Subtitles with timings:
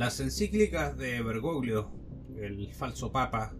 [0.00, 1.90] Las encíclicas de Bergoglio,
[2.34, 3.54] el falso papa,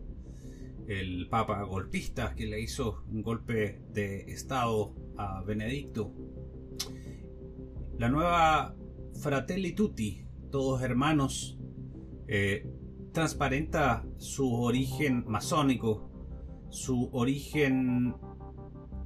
[0.89, 6.15] el papa golpista que le hizo un golpe de estado a Benedicto,
[7.99, 8.75] la nueva
[9.21, 11.59] Fratelli Tutti, todos hermanos,
[12.27, 12.67] eh,
[13.13, 16.11] transparenta su origen masónico,
[16.71, 18.15] su origen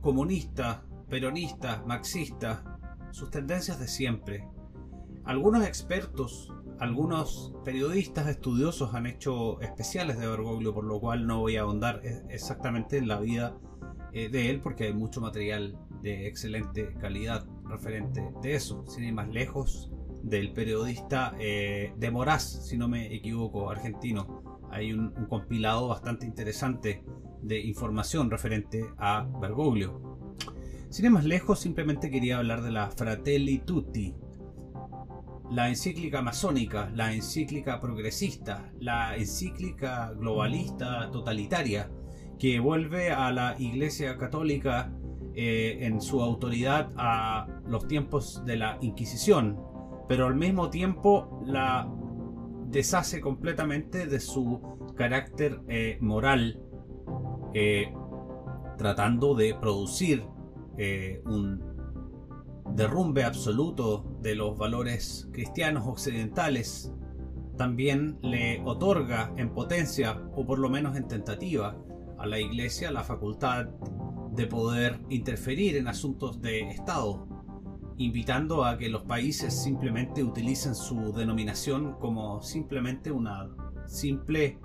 [0.01, 2.79] comunista, peronista, marxista,
[3.11, 4.48] sus tendencias de siempre.
[5.25, 11.57] Algunos expertos, algunos periodistas estudiosos han hecho especiales de Bergoglio, por lo cual no voy
[11.57, 13.57] a ahondar exactamente en la vida
[14.13, 18.85] eh, de él porque hay mucho material de excelente calidad referente de eso.
[18.87, 19.91] Sin ir más lejos,
[20.25, 24.61] del periodista eh, de Moraz, si no me equivoco, argentino.
[24.71, 27.05] Hay un, compilado bastante interesante
[27.43, 30.19] de información referente a Bergoglio.
[30.89, 34.14] Sin ir más lejos, simplemente quería hablar de la Fratelli Tutti,
[35.55, 41.91] la encíclica masónica, la encíclica progresista, la encíclica globalista totalitaria,
[42.41, 44.92] que vuelve a la Iglesia Católica
[45.34, 49.60] eh, en su autoridad a los tiempos de la Inquisición,
[50.08, 51.88] pero al mismo tiempo la
[52.66, 54.60] deshace completamente de su
[54.97, 56.60] carácter eh, moral,
[57.55, 57.92] eh,
[58.77, 60.27] tratando de producir
[61.27, 61.73] un
[62.72, 66.92] derrumbe absoluto de los valores cristianos occidentales.
[67.56, 71.76] También le otorga en potencia, o por lo menos en tentativa,
[72.18, 73.66] a la Iglesia la facultad
[74.32, 77.28] de poder interferir en asuntos de Estado,
[77.96, 83.48] invitando a que los países simplemente utilicen su denominación como simplemente una
[83.86, 84.58] simple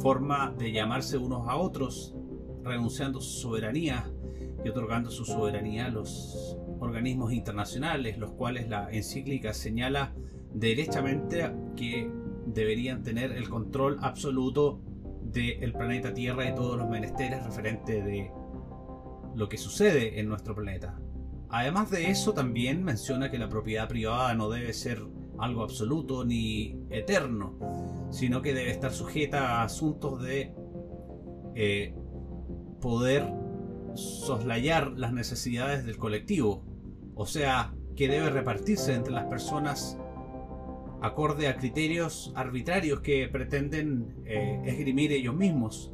[0.00, 2.16] forma de llamarse unos a otros,
[2.64, 4.10] renunciando su soberanía
[4.64, 10.14] y otorgando su soberanía a los organismos internacionales, los cuales la encíclica señala
[10.52, 12.10] derechamente que
[12.46, 14.80] deberían tener el control absoluto
[15.24, 18.30] del planeta Tierra y todos los menesteres referente de
[19.34, 20.98] lo que sucede en nuestro planeta.
[21.50, 25.02] Además de eso, también menciona que la propiedad privada no debe ser
[25.38, 30.54] algo absoluto ni eterno, sino que debe estar sujeta a asuntos de
[31.54, 31.94] eh,
[32.80, 33.30] poder
[33.96, 36.64] soslayar las necesidades del colectivo,
[37.14, 39.98] o sea, que debe repartirse entre las personas
[41.02, 45.92] acorde a criterios arbitrarios que pretenden eh, esgrimir ellos mismos,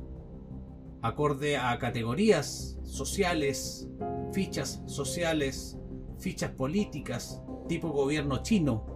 [1.03, 3.89] acorde a categorías sociales
[4.33, 5.79] fichas sociales,
[6.19, 8.87] fichas políticas, tipo gobierno chino,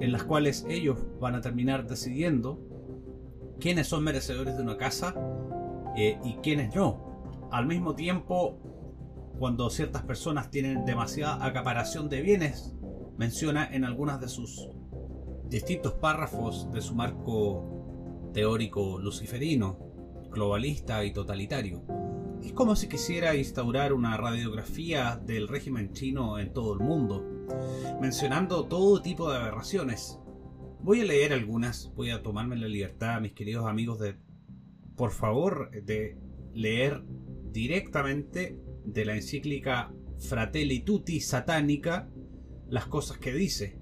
[0.00, 2.58] en las cuales ellos van a terminar decidiendo
[3.60, 5.14] quiénes son merecedores de una casa
[5.96, 7.11] eh, y quiénes no.
[7.52, 8.58] Al mismo tiempo,
[9.38, 12.74] cuando ciertas personas tienen demasiada acaparación de bienes,
[13.16, 14.68] menciona en algunas de sus
[15.48, 19.78] distintos párrafos de su marco teórico luciferino,
[20.30, 21.82] globalista y totalitario
[22.44, 27.24] es como si quisiera instaurar una radiografía del régimen chino en todo el mundo,
[28.00, 30.18] mencionando todo tipo de aberraciones.
[30.80, 34.16] Voy a leer algunas, voy a tomarme la libertad, mis queridos amigos, de,
[34.96, 36.18] por favor, de
[36.52, 37.04] leer
[37.52, 42.08] directamente de la encíclica Fratelli Tutti satánica
[42.68, 43.78] las cosas que dice.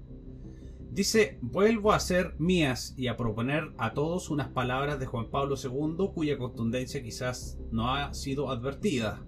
[0.91, 5.55] Dice, vuelvo a hacer mías y a proponer a todos unas palabras de Juan Pablo
[5.55, 9.25] II cuya contundencia quizás no ha sido advertida.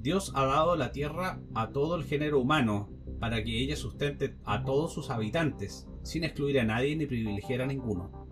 [0.00, 2.90] Dios ha dado la tierra a todo el género humano
[3.20, 7.66] para que ella sustente a todos sus habitantes, sin excluir a nadie ni privilegiar a
[7.66, 8.26] ninguno.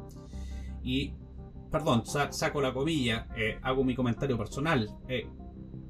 [0.83, 1.15] Y,
[1.71, 4.89] perdón, saco la comilla, eh, hago mi comentario personal.
[5.09, 5.29] Eh,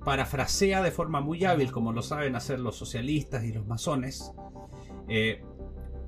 [0.05, 4.33] parafrasea de forma muy hábil, como lo saben hacer los socialistas y los masones,
[5.09, 5.43] eh,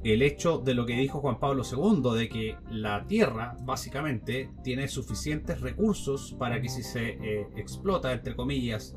[0.05, 4.87] el hecho de lo que dijo Juan Pablo II, de que la Tierra básicamente tiene
[4.87, 8.97] suficientes recursos para que si se eh, explota, entre comillas,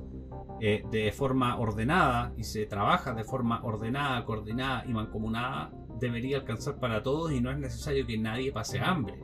[0.59, 6.79] eh, de forma ordenada y se trabaja de forma ordenada, coordinada y mancomunada, debería alcanzar
[6.79, 9.19] para todos y no es necesario que nadie pase hambre.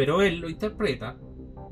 [0.00, 1.18] Pero él lo interpreta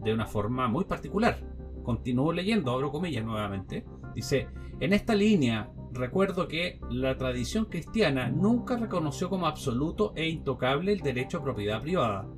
[0.04, 1.38] de una forma muy particular.
[1.82, 3.86] Continúo leyendo, abro comillas nuevamente.
[4.14, 4.48] Dice,
[4.80, 11.00] en esta línea Recuerdo que la tradición cristiana nunca reconoció como absoluto e intocable el
[11.00, 12.28] derecho a propiedad privada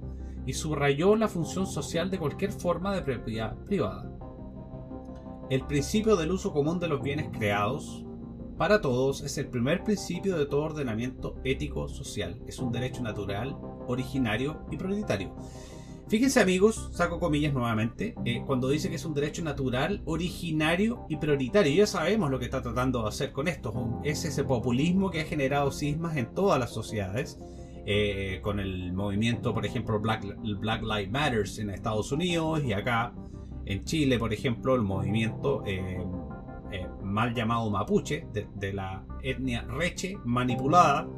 [0.47, 4.09] y subrayó la función social de cualquier forma de propiedad privada.
[5.51, 8.07] El principio del uso común de los bienes creados
[8.57, 12.41] para todos es el primer principio de todo ordenamiento ético social.
[12.47, 13.57] Es un derecho natural,
[13.89, 15.35] originario y prioritario.
[16.11, 21.17] Fíjense amigos, saco comillas nuevamente, eh, cuando dice que es un derecho natural, originario y
[21.19, 21.73] prioritario.
[21.73, 24.01] Ya sabemos lo que está tratando de hacer con esto.
[24.03, 27.39] Es ese populismo que ha generado sismas en todas las sociedades,
[27.87, 30.27] eh, con el movimiento, por ejemplo, Black,
[30.59, 33.13] Black Lives Matter en Estados Unidos y acá
[33.67, 36.05] en Chile, por ejemplo, el movimiento eh,
[36.73, 41.09] eh, mal llamado mapuche, de, la etnia reche, manipulada,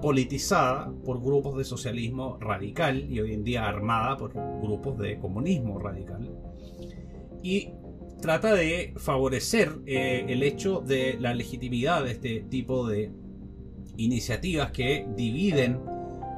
[0.00, 5.78] politizada por grupos de socialismo radical y hoy en día armada por grupos de comunismo
[5.78, 6.30] radical.
[7.42, 7.70] Y
[8.20, 13.12] trata de favorecer el hecho de la legitimidad de este tipo de
[13.96, 15.80] iniciativas que dividen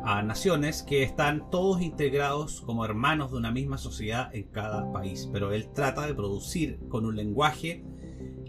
[0.02, 5.28] a naciones que están todos integrados como hermanos de una misma sociedad en cada país.
[5.32, 7.84] Pero él trata de producir con un lenguaje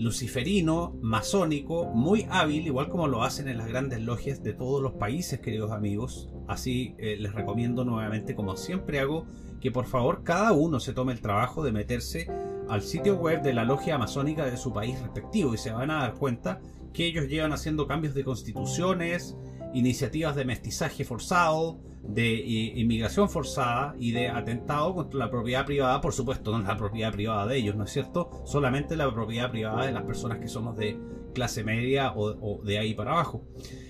[0.01, 4.93] luciferino, masónico, muy hábil, igual como lo hacen en las grandes logias de todos los
[4.93, 6.29] países, queridos amigos.
[6.47, 9.27] Así eh, les recomiendo nuevamente, como siempre hago,
[9.59, 12.27] que por favor cada uno se tome el trabajo de meterse
[12.67, 15.99] al sitio web de la logia masónica de su país respectivo y se van a
[15.99, 16.59] dar cuenta
[16.93, 19.37] que ellos llevan haciendo cambios de constituciones,
[19.73, 22.33] iniciativas de mestizaje forzado, de
[22.75, 27.45] inmigración forzada y de atentado contra la propiedad privada, por supuesto, no la propiedad privada
[27.45, 28.41] de ellos, ¿no es cierto?
[28.45, 30.99] Solamente la propiedad privada de las personas que somos de
[31.33, 33.45] clase media o, de ahí para abajo.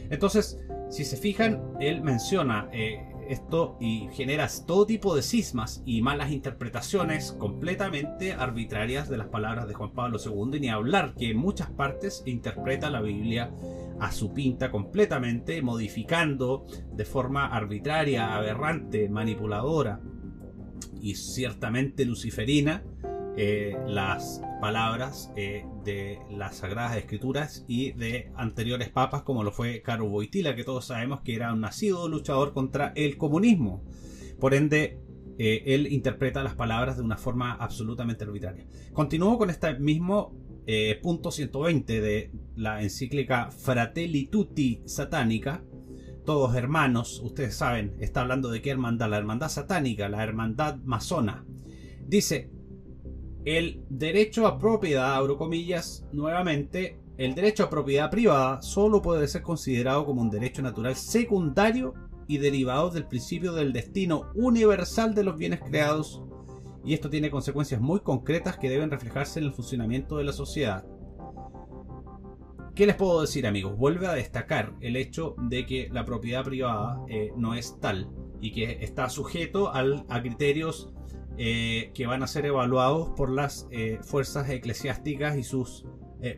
[0.10, 0.60] Entonces,
[0.90, 6.32] si se fijan, él menciona eh, esto y genera todo tipo de cismas y malas
[6.32, 11.38] interpretaciones completamente arbitrarias de las palabras de Juan Pablo II, y ni hablar que en
[11.38, 13.52] muchas partes interpreta la Biblia
[14.02, 20.02] a su pinta completamente, modificando de forma arbitraria, aberrante, manipuladora
[21.00, 22.84] y ciertamente luciferina
[23.38, 29.84] eh, las palabras eh, de las Sagradas Escrituras y de anteriores papas como lo fue
[29.84, 33.84] Caro Boitila, que todos sabemos que era un nacido luchador contra el comunismo.
[34.40, 35.00] Por ende,
[35.38, 38.66] eh, él interpreta las palabras de una forma absolutamente arbitraria.
[38.94, 40.34] Continúo con este mismo
[41.02, 45.64] punto 120 de la encíclica Fratelli Tutti Satánica,
[46.26, 51.46] todos hermanos, ustedes saben, está hablando de qué hermandad, la hermandad satánica, la hermandad masona.
[52.08, 52.52] Dice,
[53.44, 59.42] el derecho a propiedad, abro comillas, nuevamente, el derecho a propiedad privada solo puede ser
[59.42, 61.94] considerado como un derecho natural secundario
[62.28, 66.22] y derivado del principio del destino universal de los bienes creados
[66.84, 70.86] y esto tiene consecuencias muy concretas que deben reflejarse en el funcionamiento de la sociedad.
[72.76, 73.78] ¿Qué les puedo decir amigos?
[73.78, 78.54] Vuelve a destacar el hecho de que la propiedad privada eh, no es tal y
[78.54, 80.94] que está sujeto a criterios
[81.38, 85.86] eh, que van a ser evaluados por las eh, fuerzas eclesiásticas y sus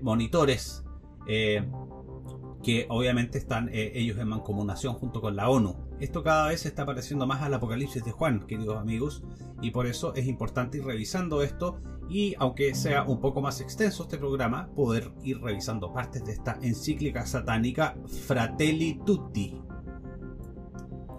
[0.02, 0.86] monitores,
[1.26, 5.76] que obviamente están ellos en mancomunación junto con la ONU.
[6.04, 9.24] Esto cada vez se está pareciendo más al Apocalipsis de Juan, queridos amigos,
[9.62, 11.80] y por eso es importante ir revisando esto
[12.10, 16.60] y, aunque sea un poco más extenso este programa, poder ir revisando partes de esta
[16.62, 17.96] encíclica satánica
[18.26, 19.62] Fratelli Tutti.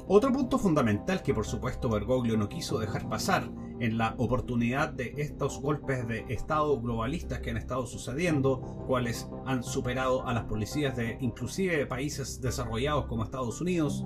[0.07, 3.51] Otro punto fundamental que por supuesto Bergoglio no quiso dejar pasar
[3.81, 9.63] en la oportunidad de estos golpes de Estado globalistas que han estado sucediendo, cuales han
[9.63, 14.05] superado a las policías de inclusive países desarrollados como Estados Unidos.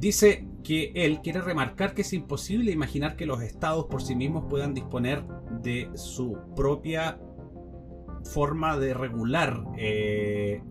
[0.00, 4.46] Dice que él quiere remarcar que es imposible imaginar que los estados por sí mismos
[4.48, 5.22] puedan disponer
[5.62, 7.20] de su propia
[8.24, 10.62] forma de regular eh,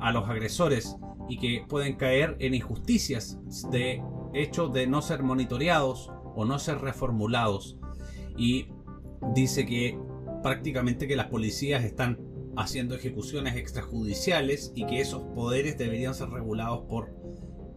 [0.00, 0.96] a los agresores
[1.28, 3.38] y que pueden caer en injusticias
[3.70, 4.02] de
[4.34, 7.78] hecho de no ser monitoreados o no ser reformulados.
[8.36, 8.66] Y
[9.34, 9.96] dice que
[10.42, 12.18] prácticamente que las policías están
[12.56, 17.14] haciendo ejecuciones extrajudiciales y que esos poderes deberían ser regulados por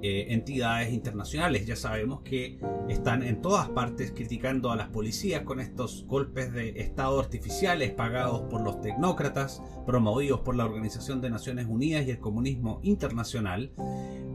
[0.01, 1.65] eh, entidades internacionales.
[1.65, 6.70] Ya sabemos que están en todas partes criticando a las policías con estos golpes de
[6.81, 12.20] Estado artificiales pagados por los tecnócratas, promovidos por la Organización de Naciones Unidas y el
[12.20, 13.72] comunismo internacional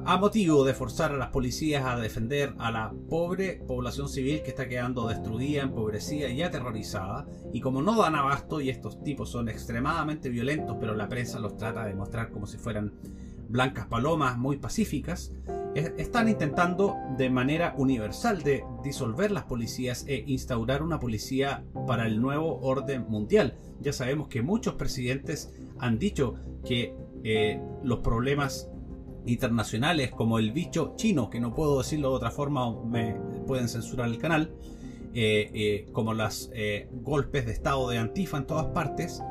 [0.09, 4.51] a motivo de forzar a las policías a defender a la pobre población civil que
[4.51, 7.27] está quedando destruida, empobrecida y aterrorizada.
[7.53, 11.57] Y como no dan abasto y estos tipos son extremadamente violentos, pero la prensa los
[11.57, 12.93] trata de mostrar como si fueran
[13.49, 15.33] blancas palomas muy pacíficas,
[15.77, 22.21] están intentando de manera universal de disolver las policías e instaurar una policía para el
[22.21, 23.55] nuevo orden mundial.
[23.81, 28.71] Ya sabemos que muchos presidentes han dicho que eh, los problemas
[29.27, 33.17] internacionales como el bicho chino, que no puedo decirlo de otra forma me
[33.47, 34.55] pueden censurar el canal,
[35.15, 36.51] eh, eh, como los
[37.03, 39.23] golpes de estado de Antifa en todas partes,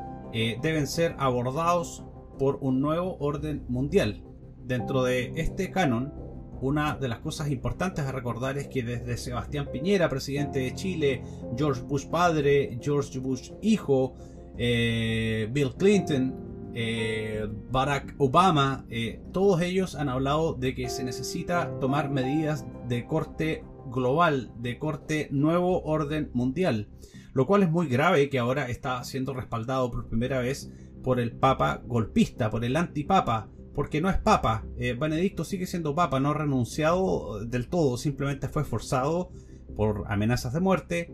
[0.60, 2.04] deben ser abordados
[2.38, 4.22] por un nuevo orden mundial.
[4.64, 6.12] Dentro de este canon,
[6.60, 11.22] una de las cosas importantes a recordar es que desde Sebastián Piñera, presidente de Chile,
[11.56, 14.14] George Bush padre, George Bush hijo,
[14.56, 16.46] Bill Clinton,
[16.78, 23.06] eh, Barack Obama, eh, todos ellos han hablado de que se necesita tomar medidas de
[23.06, 26.90] corte global, de corte nuevo orden mundial,
[27.32, 30.70] lo cual es muy grave que ahora está siendo respaldado por primera vez
[31.02, 34.64] por el Papa golpista, por el antipapa, porque no es Papa.
[34.78, 39.30] Eh, Benedicto sigue siendo Papa, no ha renunciado del todo, simplemente fue forzado
[39.76, 41.12] por amenazas de muerte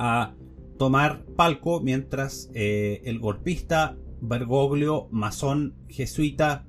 [0.00, 0.34] a
[0.78, 6.66] tomar palco mientras eh, el golpista Bergoglio, masón, jesuita,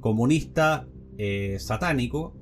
[0.00, 0.86] comunista,
[1.18, 2.36] eh, satánico,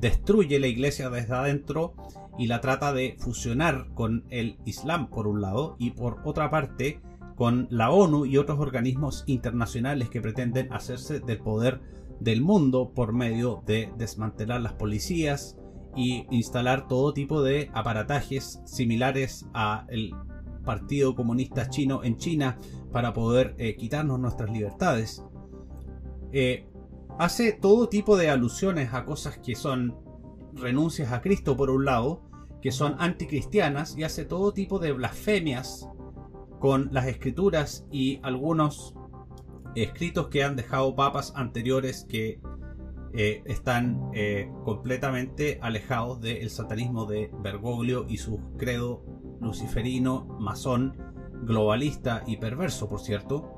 [0.00, 1.94] destruye la iglesia desde adentro
[2.38, 7.00] y la trata de fusionar con el Islam por un lado y por otra parte
[7.40, 11.80] con la ONU y otros organismos internacionales que pretenden hacerse del poder
[12.20, 15.56] del mundo por medio de desmantelar las policías
[15.96, 20.12] y instalar todo tipo de aparatajes similares a el
[20.66, 22.58] Partido Comunista Chino en China
[22.92, 25.24] para poder eh, quitarnos nuestras libertades.
[26.32, 26.68] Eh,
[27.18, 29.96] hace todo tipo de alusiones a cosas que son
[30.52, 32.20] renuncias a Cristo por un lado,
[32.60, 35.88] que son anticristianas, y hace todo tipo de blasfemias
[36.60, 38.94] con las escrituras y algunos
[39.74, 42.38] escritos que han dejado papas anteriores que
[43.12, 49.02] eh, están eh, completamente alejados del satanismo de Bergoglio y su credo
[49.40, 50.96] luciferino, masón,
[51.42, 53.56] globalista y perverso, por cierto.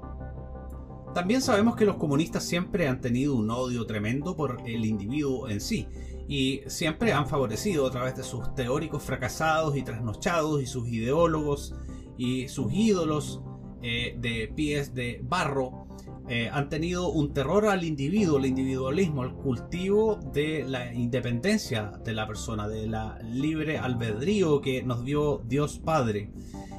[1.13, 5.61] También sabemos que los comunistas siempre han tenido un odio tremendo por el individuo en
[5.61, 5.87] sí
[6.29, 11.75] y siempre han favorecido a través de sus teóricos fracasados y trasnochados y sus ideólogos
[12.17, 13.43] y sus ídolos
[13.83, 15.87] eh, de pies de barro
[16.29, 22.13] eh, han tenido un terror al individuo, al individualismo, al cultivo de la independencia de
[22.13, 26.31] la persona, de la libre albedrío que nos dio Dios Padre.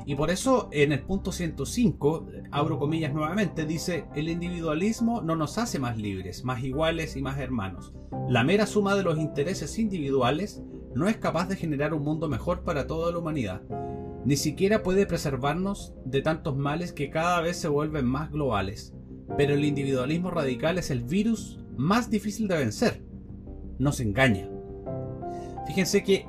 [0.06, 5.58] Y por eso en el punto 105, abro comillas nuevamente, dice, el individualismo no nos
[5.58, 7.94] hace más libres, más iguales y más hermanos.
[8.30, 10.64] La mera suma de los intereses individuales
[10.96, 13.62] no es capaz de generar un mundo mejor para toda la humanidad.
[14.26, 18.94] Ni siquiera puede preservarnos de tantos males que cada vez se vuelven más globales.
[19.38, 23.04] Pero el individualismo radical es el virus más difícil de vencer.
[23.80, 24.50] Nos engaña.
[25.68, 26.26] Fíjense que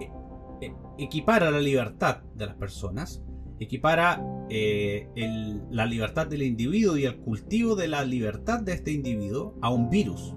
[0.61, 3.23] eh, equipara la libertad de las personas
[3.61, 5.09] equipara eh,
[5.71, 9.91] la libertad del individuo y el cultivo de la libertad de este individuo a un
[9.91, 10.35] virus.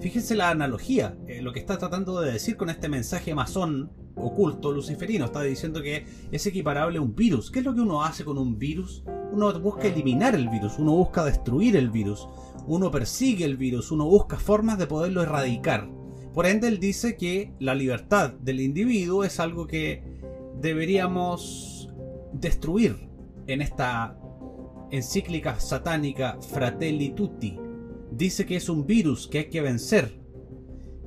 [0.00, 4.72] Fíjense la analogía, eh, lo que está tratando de decir con este mensaje masón oculto
[4.72, 5.26] luciferino.
[5.26, 7.50] Está diciendo que es equiparable a un virus.
[7.50, 9.04] ¿Qué es lo que uno hace con un virus?
[9.30, 12.26] Uno busca eliminar el virus, uno busca destruir el virus,
[12.66, 15.88] uno persigue el virus, uno busca formas de poderlo erradicar.
[16.32, 20.02] Por ende, él dice que la libertad del individuo es algo que
[20.60, 21.90] deberíamos
[22.32, 23.10] destruir
[23.46, 24.16] en esta
[24.90, 27.58] encíclica satánica Fratelli Tutti.
[28.20, 30.20] Dice que es un virus que hay que vencer,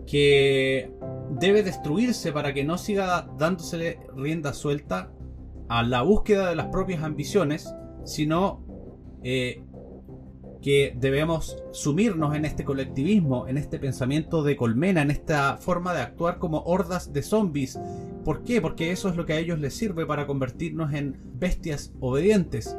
[0.08, 0.92] que
[1.40, 5.12] debe destruirse para que no siga dándosele rienda suelta
[5.70, 7.72] a la búsqueda de las propias ambiciones,
[8.04, 8.66] sino
[9.22, 9.64] eh,
[10.64, 16.02] que debemos sumirnos en este colectivismo, en este pensamiento de colmena, en esta forma de
[16.02, 17.80] actuar como hordas de zombies.
[18.26, 18.60] ¿Por qué?
[18.60, 22.76] Porque eso es lo que a ellos les sirve para convertirnos en bestias obedientes,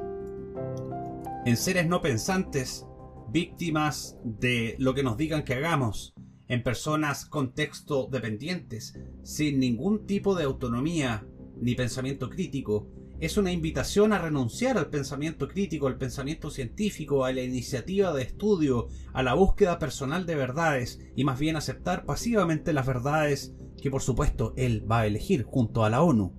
[1.47, 2.85] en seres no pensantes,
[3.31, 6.15] víctimas de lo que nos digan que hagamos,
[6.49, 11.27] en personas contexto dependientes, sin ningún tipo de autonomía
[11.61, 12.89] ni pensamiento crítico,
[13.21, 18.23] es una invitación a renunciar al pensamiento crítico, al pensamiento científico, a la iniciativa de
[18.23, 23.91] estudio, a la búsqueda personal de verdades y más bien aceptar pasivamente las verdades que
[23.91, 26.35] por supuesto él va a elegir junto a la ONU.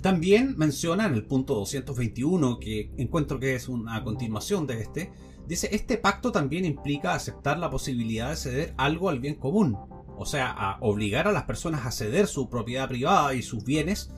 [0.00, 5.12] También menciona en el punto 221, que encuentro que es una continuación de este,
[5.46, 9.76] dice, este pacto también implica aceptar la posibilidad de ceder algo al bien común,
[10.16, 14.10] o sea, a obligar a las personas a ceder su propiedad privada y sus bienes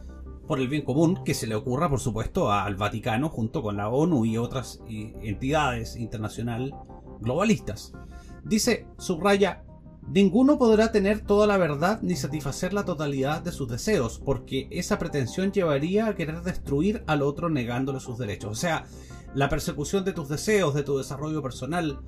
[0.46, 3.88] por el bien común que se le ocurra, por supuesto, al Vaticano junto con la
[3.88, 6.72] ONU y otras entidades internacionales
[7.20, 7.92] globalistas.
[8.44, 9.64] Dice, subraya,
[10.06, 14.98] ninguno podrá tener toda la verdad ni satisfacer la totalidad de sus deseos, porque esa
[14.98, 18.52] pretensión llevaría a querer destruir al otro negándole sus derechos.
[18.52, 18.84] O sea,
[19.36, 22.00] la persecución de tus deseos, de tu desarrollo personal,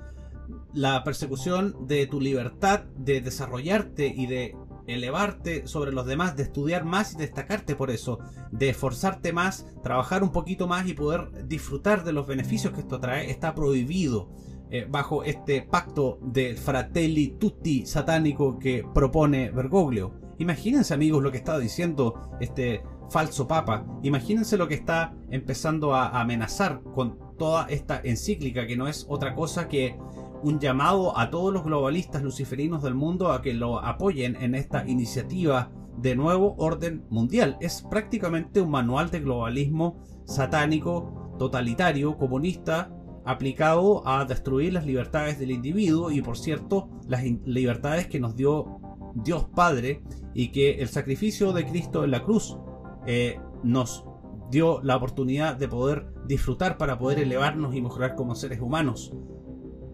[0.73, 4.55] la persecución de tu libertad de desarrollarte y de
[4.87, 8.17] elevarte sobre los demás, de estudiar más y destacarte por eso,
[8.51, 12.99] de esforzarte más, trabajar un poquito más y poder disfrutar de los beneficios que esto
[12.99, 14.31] trae, está prohibido
[14.71, 20.15] eh, bajo este pacto de fratelli tutti satánico que propone Bergoglio.
[20.39, 23.85] Imagínense amigos lo que estaba diciendo este falso papa.
[24.03, 29.35] Imagínense lo que está empezando a amenazar con toda esta encíclica, que no es otra
[29.35, 29.97] cosa que
[30.43, 34.87] un llamado a todos los globalistas luciferinos del mundo a que lo apoyen en esta
[34.87, 37.57] iniciativa de nuevo orden mundial.
[37.59, 42.91] Es prácticamente un manual de globalismo satánico, totalitario, comunista,
[43.25, 48.79] aplicado a destruir las libertades del individuo y por cierto las libertades que nos dio
[49.15, 52.57] Dios Padre y que el sacrificio de Cristo en la cruz
[53.05, 54.05] eh, nos
[54.51, 59.13] dio la oportunidad de poder disfrutar para poder elevarnos y mejorar como seres humanos.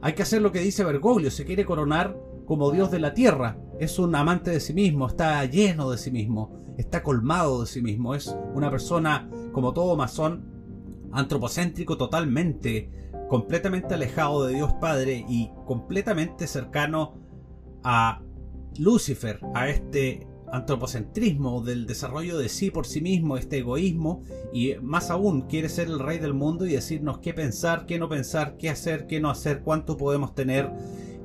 [0.01, 3.57] Hay que hacer lo que dice Bergoglio, se quiere coronar como Dios de la tierra.
[3.79, 7.81] Es un amante de sí mismo, está lleno de sí mismo, está colmado de sí
[7.81, 8.15] mismo.
[8.15, 10.45] Es una persona, como todo masón,
[11.12, 12.89] antropocéntrico totalmente,
[13.29, 17.15] completamente alejado de Dios Padre y completamente cercano
[17.83, 18.21] a
[18.77, 24.21] Lucifer, a este antropocentrismo del desarrollo de sí por sí mismo, este egoísmo,
[24.53, 28.09] y más aún quiere ser el rey del mundo y decirnos qué pensar, qué no
[28.09, 30.71] pensar, qué hacer, qué no hacer, cuánto podemos tener,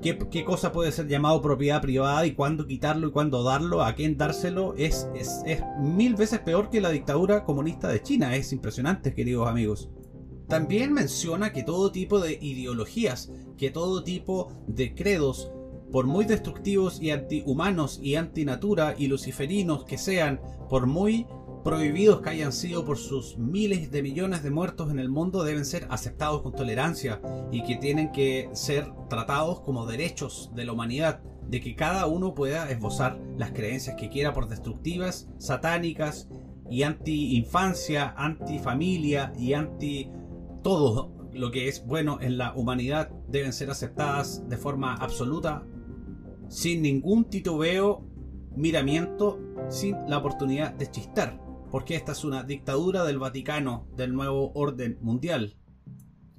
[0.01, 4.17] qué, cosa puede ser llamado propiedad privada y cuándo quitarlo y cuándo darlo, a quién
[4.17, 8.35] dárselo, es, es, es mil veces peor que la dictadura comunista de China.
[8.35, 9.91] Es impresionante, queridos amigos.
[10.49, 15.53] También menciona que todo tipo de ideologías, que todo tipo de credos,
[15.93, 21.27] por muy destructivos y antihumanos y antinatura y luciferinos que sean, por muy
[21.65, 25.65] prohibidos que hayan sido por sus miles de millones de muertos en el mundo, deben
[25.65, 27.21] ser aceptados con tolerancia
[27.51, 32.35] y que tienen que ser tratados como derechos de la humanidad, de que cada uno
[32.35, 36.29] pueda esbozar las creencias que quiera por destructivas, satánicas
[36.71, 40.11] y anti-infancia, anti-familia y anti
[40.63, 45.65] todo lo que es bueno en la humanidad deben ser aceptadas de forma absoluta
[46.51, 48.05] sin ningún titubeo,
[48.57, 49.39] miramiento,
[49.69, 51.41] sin la oportunidad de chistar,
[51.71, 55.57] porque esta es una dictadura del Vaticano, del nuevo orden mundial.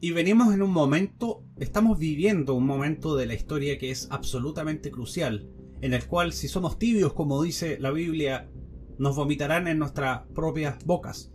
[0.01, 4.92] Y venimos en un momento, estamos viviendo un momento de la historia que es absolutamente
[4.92, 8.51] crucial, en el cual si somos tibios, como dice la Biblia,
[8.98, 11.31] nos vomitarán en nuestras propias bocas.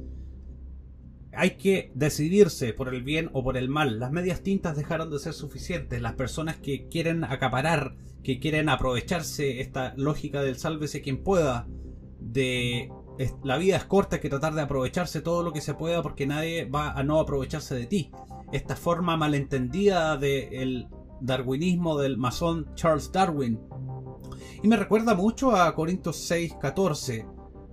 [1.37, 4.01] Hay que decidirse por el bien o por el mal.
[4.01, 6.01] Las medias tintas dejaron de ser suficientes.
[6.01, 7.95] Las personas que quieren acaparar
[8.27, 11.69] que quieren aprovecharse esta lógica del sálvese quien pueda,
[12.19, 12.91] de
[13.45, 16.27] la vida es corta, hay que tratar de aprovecharse todo lo que se pueda porque
[16.27, 18.11] nadie va a no aprovecharse de ti.
[18.51, 20.89] Esta forma malentendida del
[21.21, 23.61] darwinismo del masón Charles Darwin.
[24.61, 27.27] Y me recuerda mucho a Corintios 6, 14,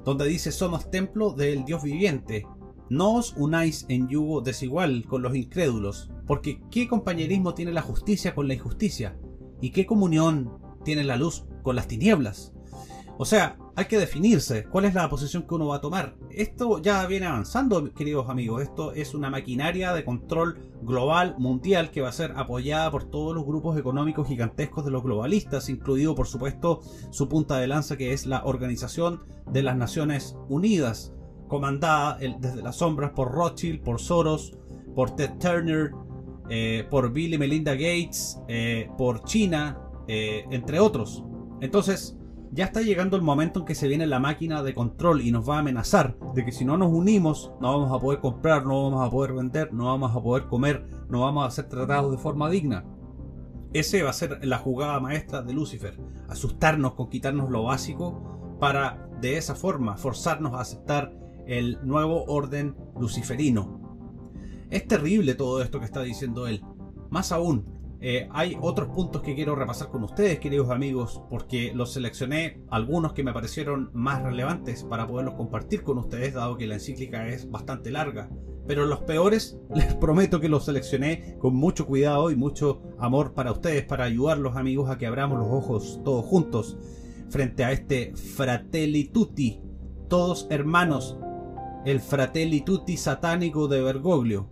[0.06, 2.46] donde dice somos templo del Dios viviente.
[2.94, 8.36] No os unáis en yugo desigual con los incrédulos, porque ¿qué compañerismo tiene la justicia
[8.36, 9.18] con la injusticia?
[9.62, 12.54] ¿Y qué comunión tiene la luz con las tinieblas?
[13.18, 16.18] O sea, hay que definirse cuál es la posición que uno va a tomar.
[16.30, 18.62] Esto ya viene avanzando, queridos amigos.
[18.62, 23.34] Esto es una maquinaria de control global, mundial, que va a ser apoyada por todos
[23.34, 28.14] los grupos económicos gigantescos de los globalistas, incluido por supuesto su punta de lanza que
[28.14, 31.12] es la Organización de las Naciones Unidas,
[31.54, 34.58] comandada desde las sombras por Rothschild, por Soros,
[34.96, 35.92] por Ted Turner,
[36.50, 41.24] eh, por Bill y Melinda Gates, eh, por China, eh, entre otros.
[41.62, 42.18] Entonces,
[42.52, 45.48] ya está llegando el momento en que se viene la máquina de control y nos
[45.48, 48.90] va a amenazar de que si no nos unimos no vamos a poder comprar, no
[48.90, 52.18] vamos a poder vender, no vamos a poder comer, no vamos a ser tratados de
[52.18, 52.84] forma digna.
[53.74, 59.08] Ese va a ser la jugada maestra de Lucifer, asustarnos con quitarnos lo básico para
[59.22, 63.84] de esa forma forzarnos a aceptar el nuevo orden luciferino,
[64.74, 66.64] es terrible todo esto que está diciendo él.
[67.12, 71.94] Más aún, eh, hay otros puntos que quiero repasar con ustedes, queridos amigos, porque los
[71.94, 76.74] seleccioné algunos que me parecieron más relevantes para poderlos compartir con ustedes, dado que la
[76.74, 78.32] encíclica es bastante larga.
[78.68, 83.52] Pero los peores, les prometo que los seleccioné con mucho cuidado y mucho amor para
[83.52, 86.80] ustedes, para ayudarlos amigos a que abramos los ojos todos juntos
[87.30, 89.62] frente a este Fratelli Tutti,
[90.10, 91.16] todos hermanos,
[91.86, 94.50] el Fratelli Tutti satánico de Bergoglio.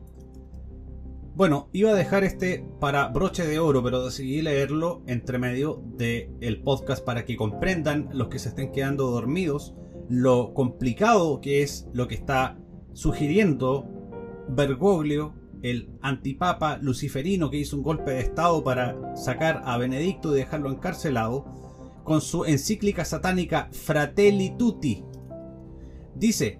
[1.35, 6.61] Bueno, iba a dejar este para broche de oro, pero decidí leerlo entre medio del
[6.61, 9.73] podcast para que comprendan los que se estén quedando dormidos
[10.11, 12.59] lo complicado que es lo que está
[12.91, 13.87] sugiriendo
[14.49, 20.39] Bergoglio, el antipapa luciferino que hizo un golpe de estado para sacar a Benedicto y
[20.39, 21.45] dejarlo encarcelado,
[22.03, 25.05] con su encíclica satánica Fratelli Tutti.
[26.15, 26.59] Dice,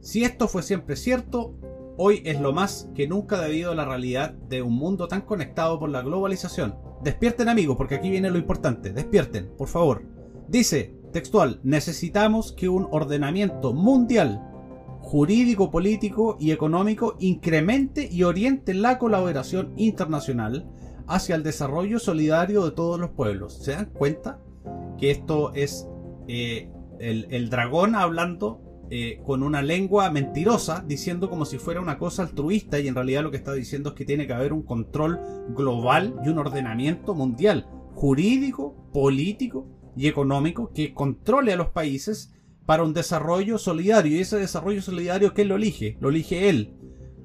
[0.00, 1.54] si esto fue siempre cierto,
[1.96, 5.78] hoy es lo más que nunca debido a la realidad de un mundo tan conectado
[5.78, 6.76] por la globalización.
[7.02, 8.92] Despierten amigos, porque aquí viene lo importante.
[8.92, 10.02] Despierten, por favor.
[10.48, 14.42] Dice, textual, necesitamos que un ordenamiento mundial,
[15.00, 20.68] jurídico, político y económico incremente y oriente la colaboración internacional
[21.06, 23.62] hacia el desarrollo solidario de todos los pueblos.
[23.62, 24.38] ¿Se dan cuenta
[24.98, 25.88] que esto es
[26.28, 28.60] eh, el, dragón hablando
[28.92, 33.22] eh, con una lengua mentirosa, diciendo como si fuera una cosa altruista y en realidad
[33.22, 37.14] lo que está diciendo es que tiene que haber un control global y un ordenamiento
[37.14, 42.32] mundial, jurídico, político y económico que controle a los países
[42.66, 44.16] para un desarrollo solidario.
[44.16, 45.96] Y ese desarrollo solidario, ¿quién lo elige?
[46.00, 46.74] Lo elige él.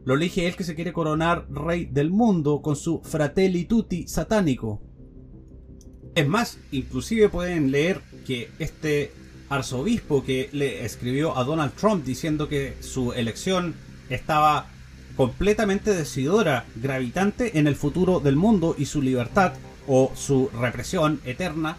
[0.03, 4.83] Lo elige él que se quiere coronar rey del mundo con su fratelli tutti satánico.
[6.13, 9.11] Es más, inclusive pueden leer que este
[9.49, 13.75] arzobispo que le escribió a Donald Trump diciendo que su elección
[14.09, 14.67] estaba
[15.15, 19.53] completamente decidora, gravitante en el futuro del mundo y su libertad
[19.87, 21.77] o su represión eterna,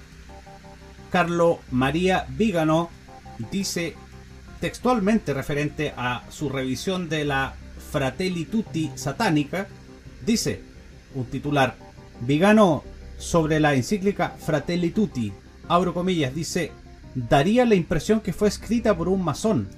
[1.11, 2.91] Carlo María Vigano
[3.51, 3.95] dice
[4.61, 7.55] textualmente referente a su revisión de la
[7.91, 9.69] Fratelli Tutti satánica,
[10.25, 10.63] dice
[11.15, 11.77] un titular,
[12.21, 12.83] Vigano
[13.19, 15.33] sobre la encíclica Fratelli Tutti,
[15.69, 16.73] abro comillas, dice,
[17.17, 19.69] daría la impresión que fue escrita por un masón.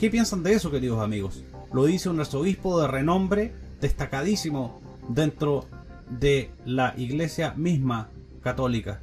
[0.00, 1.44] ¿Qué piensan de eso, queridos amigos?
[1.72, 5.66] Lo dice un arzobispo de renombre destacadísimo dentro
[6.08, 8.08] de la iglesia misma
[8.42, 9.00] católica.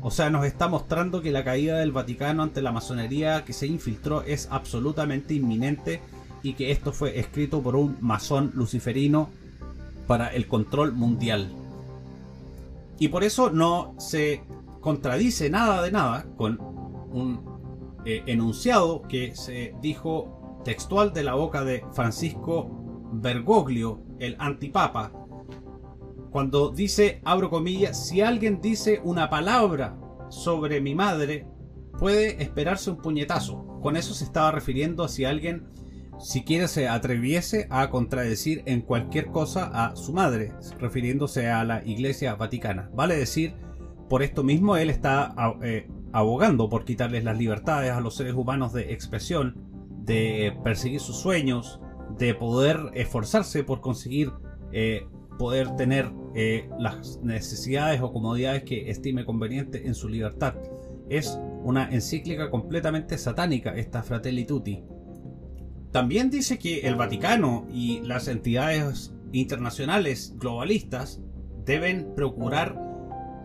[0.00, 3.68] O sea, nos está mostrando que la caída del Vaticano ante la masonería que se
[3.68, 6.00] infiltró es absolutamente inminente
[6.42, 9.30] y que esto fue escrito por un masón luciferino
[10.08, 11.48] para el control mundial.
[12.98, 14.42] Y por eso no se
[14.82, 21.64] contradice nada de nada con un eh, enunciado que se dijo textual de la boca
[21.64, 25.12] de Francisco Bergoglio, el antipapa,
[26.30, 29.98] cuando dice, abro comillas, si alguien dice una palabra
[30.30, 31.46] sobre mi madre,
[31.98, 33.78] puede esperarse un puñetazo.
[33.82, 35.66] Con eso se estaba refiriendo a si alguien
[36.18, 42.34] siquiera se atreviese a contradecir en cualquier cosa a su madre, refiriéndose a la Iglesia
[42.34, 42.90] Vaticana.
[42.94, 43.54] Vale decir,
[44.12, 48.74] por esto mismo él está eh, abogando por quitarles las libertades a los seres humanos
[48.74, 49.56] de expresión,
[50.04, 51.80] de perseguir sus sueños,
[52.18, 54.30] de poder esforzarse por conseguir
[54.70, 55.06] eh,
[55.38, 60.56] poder tener eh, las necesidades o comodidades que estime conveniente en su libertad.
[61.08, 64.84] Es una encíclica completamente satánica esta Fratelli Tutti.
[65.90, 71.22] También dice que el Vaticano y las entidades internacionales globalistas
[71.64, 72.91] deben procurar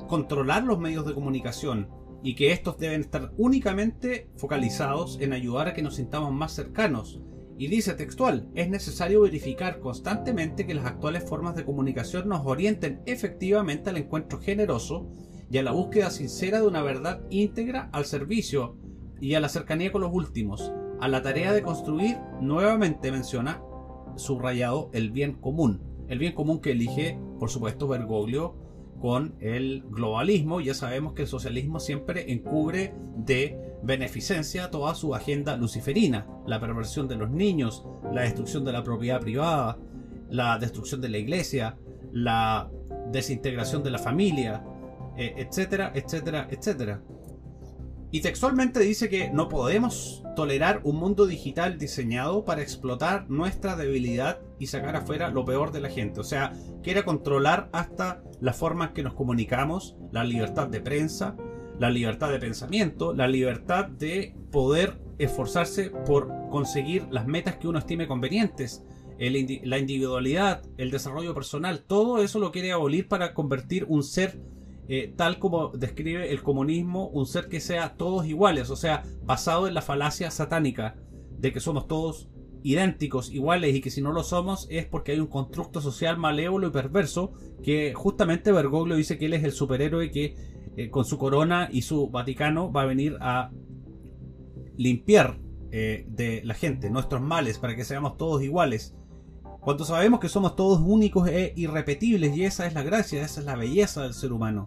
[0.08, 1.90] controlar los medios de comunicación
[2.24, 7.22] y que estos deben estar únicamente focalizados en ayudar a que nos sintamos más cercanos.
[7.60, 13.02] Y dice textual, es necesario verificar constantemente que las actuales formas de comunicación nos orienten
[13.06, 15.10] efectivamente al encuentro generoso
[15.50, 18.78] y a la búsqueda sincera de una verdad íntegra al servicio
[19.20, 23.62] y a la cercanía con los últimos, a la tarea de construir, nuevamente menciona,
[24.18, 25.82] subrayado, el bien común.
[26.08, 28.67] El bien común que elige, por supuesto, Bergoglio
[29.00, 30.62] con el globalismo.
[30.62, 37.08] Ya sabemos que el socialismo siempre encubre de beneficencia toda su agenda luciferina, la perversión
[37.08, 39.78] de los niños, la destrucción de la propiedad privada,
[40.30, 41.78] la destrucción de la iglesia,
[42.12, 42.70] la
[43.12, 44.64] desintegración de la familia,
[45.16, 47.02] eh, etcétera, etcétera, etcétera.
[48.12, 54.40] Y textualmente dice que no podemos tolerar un mundo digital diseñado para explotar nuestra debilidad
[54.60, 56.20] y sacar afuera lo peor de la gente.
[56.20, 61.36] O sea, quiere controlar hasta la forma en que nos comunicamos, la libertad de prensa,
[61.80, 67.80] la libertad de pensamiento, la libertad de poder esforzarse por conseguir las metas que uno
[67.80, 68.84] estime convenientes,
[69.18, 74.40] la individualidad, el desarrollo personal, todo eso lo quiere abolir para convertir un ser
[74.90, 79.68] eh, tal como describe el comunismo, un ser que sea todos iguales, o sea, basado
[79.68, 80.96] en la falacia satánica
[81.38, 82.30] de que somos todos
[82.64, 86.68] idénticos, iguales y que si no lo somos es porque hay un constructo social malévolo
[86.68, 87.32] y perverso
[87.64, 90.36] que justamente Bergoglio dice que él es el superhéroe que
[90.76, 93.52] eh, con su corona y su Vaticano va a venir a
[94.78, 95.40] limpiar
[95.72, 98.96] eh, de la gente nuestros males para que seamos todos iguales
[99.68, 103.46] cuando sabemos que somos todos únicos e irrepetibles y esa es la gracia, esa es
[103.46, 104.66] la belleza del ser humano.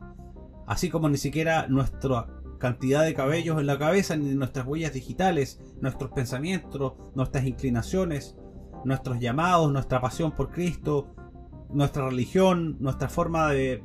[0.66, 2.26] Así como ni siquiera nuestra
[2.58, 8.36] cantidad de cabellos en la cabeza, ni nuestras huellas digitales, nuestros pensamientos, nuestras inclinaciones,
[8.84, 11.14] nuestros llamados, nuestra pasión por Cristo,
[11.70, 13.82] nuestra religión, nuestra forma de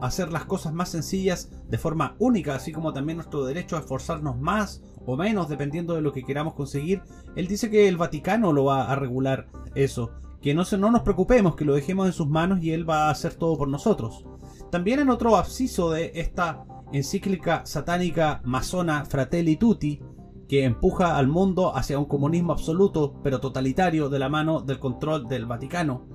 [0.00, 4.38] hacer las cosas más sencillas de forma única, así como también nuestro derecho a esforzarnos
[4.38, 7.02] más o menos dependiendo de lo que queramos conseguir.
[7.34, 10.12] Él dice que el Vaticano lo va a regular eso
[10.46, 13.34] que no, nos preocupemos, que lo dejemos en sus manos y Él va a hacer
[13.34, 14.24] todo por nosotros.
[14.70, 20.00] También en otro absciso de esta encíclica satánica masona Fratelli Tutti,
[20.48, 25.26] que empuja al mundo hacia un comunismo absoluto pero totalitario de la mano del control
[25.26, 26.06] del Vaticano.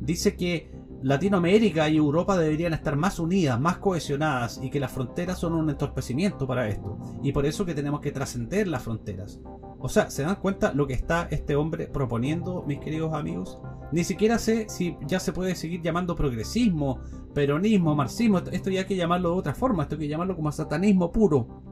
[0.00, 0.68] Dice que
[1.02, 5.68] Latinoamérica y Europa deberían estar más unidas, más cohesionadas y que las fronteras son un
[5.70, 6.98] entorpecimiento para esto.
[7.22, 9.40] Y por eso que tenemos que trascender las fronteras.
[9.78, 13.58] O sea, ¿se dan cuenta lo que está este hombre proponiendo, mis queridos amigos?
[13.92, 17.00] Ni siquiera sé si ya se puede seguir llamando progresismo,
[17.34, 18.38] peronismo, marxismo.
[18.38, 21.62] Esto ya hay que llamarlo de otra forma, esto hay que llamarlo como satanismo puro.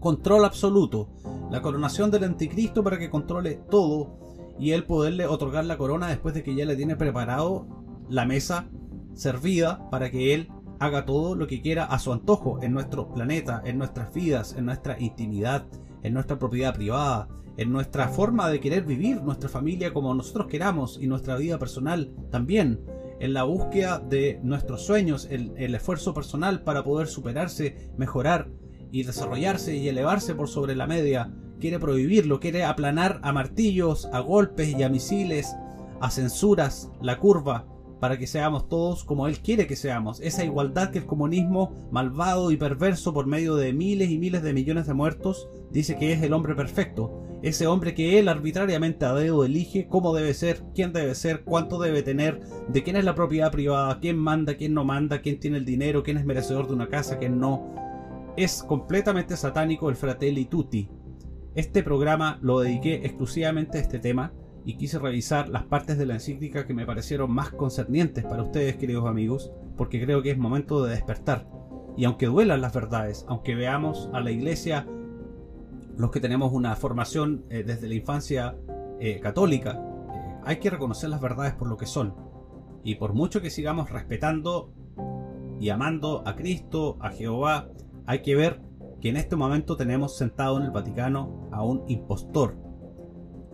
[0.00, 1.10] Control absoluto.
[1.50, 4.18] La coronación del anticristo para que controle todo
[4.58, 7.66] y él poderle otorgar la corona después de que ya le tiene preparado
[8.10, 8.68] la mesa
[9.14, 10.48] servida para que él
[10.80, 14.66] haga todo lo que quiera a su antojo en nuestro planeta, en nuestras vidas, en
[14.66, 15.66] nuestra intimidad,
[16.02, 20.98] en nuestra propiedad privada, en nuestra forma de querer vivir nuestra familia como nosotros queramos
[21.00, 22.80] y nuestra vida personal también,
[23.20, 28.48] en la búsqueda de nuestros sueños, el, esfuerzo personal para poder superarse, mejorar
[28.90, 34.20] y desarrollarse y elevarse por sobre la media, quiere prohibirlo, quiere aplanar a martillos, a
[34.20, 35.54] golpes y a misiles,
[36.00, 37.66] a censuras, la curva,
[38.00, 40.20] para que seamos todos como Él quiere que seamos.
[40.20, 44.54] Esa igualdad que el comunismo malvado y perverso por medio de miles y miles de
[44.54, 47.22] millones de muertos dice que es el hombre perfecto.
[47.42, 51.78] Ese hombre que Él arbitrariamente a dedo elige cómo debe ser, quién debe ser, cuánto
[51.78, 55.58] debe tener, de quién es la propiedad privada, quién manda, quién no manda, quién tiene
[55.58, 57.74] el dinero, quién es merecedor de una casa, quién no.
[58.36, 60.88] Es completamente satánico el Fratelli Tutti.
[61.54, 64.32] Este programa lo dediqué exclusivamente a este tema
[64.64, 68.76] y quise revisar las partes de la encíclica que me parecieron más concernientes para ustedes,
[68.76, 71.46] queridos amigos, porque creo que es momento de despertar.
[71.96, 74.86] Y aunque duelan las verdades, aunque veamos a la iglesia,
[75.96, 78.56] los que tenemos una formación eh, desde la infancia
[79.00, 82.14] eh, católica, eh, hay que reconocer las verdades por lo que son.
[82.84, 84.72] Y por mucho que sigamos respetando
[85.60, 87.68] y amando a Cristo, a Jehová,
[88.06, 88.60] hay que ver
[89.00, 92.56] que en este momento tenemos sentado en el Vaticano a un impostor,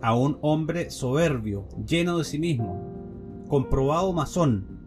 [0.01, 4.77] a un hombre soberbio, lleno de sí mismo, comprobado masón,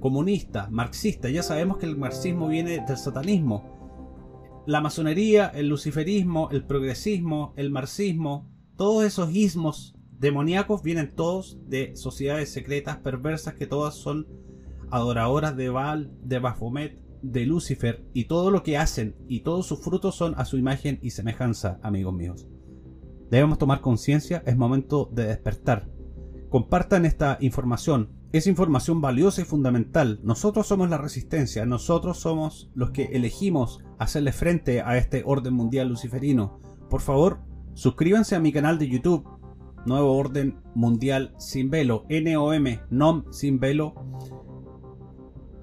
[0.00, 1.28] comunista, marxista.
[1.28, 4.64] Ya sabemos que el marxismo viene del satanismo.
[4.66, 11.94] La masonería, el luciferismo, el progresismo, el marxismo, todos esos ismos demoníacos vienen todos de
[11.94, 14.26] sociedades secretas perversas que todas son
[14.90, 19.80] adoradoras de Baal, de Baphomet, de Lucifer y todo lo que hacen y todos sus
[19.80, 22.46] frutos son a su imagen y semejanza, amigos míos.
[23.30, 25.88] Debemos tomar conciencia, es momento de despertar.
[26.48, 30.20] Compartan esta información, es información valiosa y fundamental.
[30.22, 35.88] Nosotros somos la resistencia, nosotros somos los que elegimos hacerle frente a este orden mundial
[35.88, 36.60] luciferino.
[36.88, 37.40] Por favor,
[37.74, 39.28] suscríbanse a mi canal de YouTube,
[39.86, 43.94] Nuevo Orden Mundial Sin Velo, NOM, NOM Sin Velo,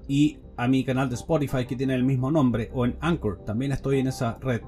[0.06, 3.72] y a mi canal de Spotify que tiene el mismo nombre, o en Anchor, también
[3.72, 4.62] estoy en esa red.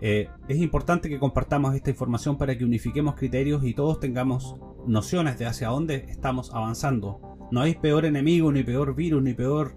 [0.00, 5.38] Eh, es importante que compartamos esta información para que unifiquemos criterios y todos tengamos nociones
[5.38, 7.20] de hacia dónde estamos avanzando.
[7.50, 9.76] No hay peor enemigo, ni peor virus, ni peor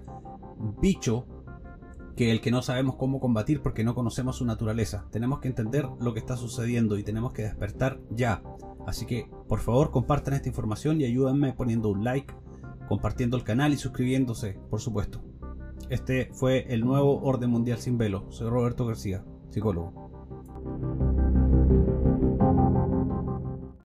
[0.80, 1.28] bicho
[2.16, 5.08] que el que no sabemos cómo combatir porque no conocemos su naturaleza.
[5.12, 8.44] Tenemos que entender lo que está sucediendo y tenemos que despertar ya.
[8.86, 12.34] Así que, por favor, compartan esta información y ayúdenme poniendo un like,
[12.88, 15.24] compartiendo el canal y suscribiéndose, por supuesto.
[15.90, 18.26] Este fue el nuevo orden mundial sin velo.
[18.30, 20.03] Soy Roberto García, psicólogo.
[20.66, 21.13] you